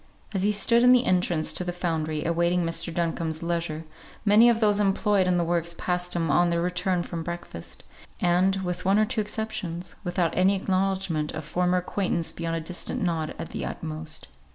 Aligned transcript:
As 0.33 0.41
he 0.41 0.51
stood 0.51 0.81
in 0.81 0.93
the 0.93 1.05
entrance 1.05 1.53
to 1.53 1.63
the 1.63 1.71
foundry, 1.71 2.25
awaiting 2.25 2.63
Mr. 2.65 2.91
Duncombe's 2.91 3.43
leisure, 3.43 3.83
many 4.25 4.49
of 4.49 4.59
those 4.59 4.79
employed 4.79 5.27
in 5.27 5.37
the 5.37 5.43
works 5.43 5.75
passed 5.77 6.15
him 6.15 6.31
on 6.31 6.49
their 6.49 6.59
return 6.63 7.03
from 7.03 7.21
breakfast; 7.21 7.83
and 8.19 8.55
with 8.63 8.83
one 8.83 8.97
or 8.97 9.05
two 9.05 9.21
exceptions, 9.21 9.95
without 10.03 10.35
any 10.35 10.55
acknowledgment 10.55 11.31
of 11.33 11.45
former 11.45 11.77
acquaintance 11.77 12.31
beyond 12.31 12.55
a 12.55 12.61
distant 12.61 12.99
nod 13.03 13.35
at 13.37 13.49
the 13.49 13.63
utmost. 13.63 14.27